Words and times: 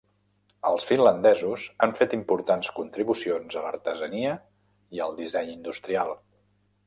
Els 0.69 0.85
Finlandesos 0.91 1.65
han 1.87 1.93
fet 1.99 2.15
importants 2.17 2.71
contribucions 2.79 3.59
a 3.61 3.65
l'artesania 3.65 4.33
i 4.99 5.03
al 5.07 5.13
disseny 5.23 5.55
industrial. 5.59 6.17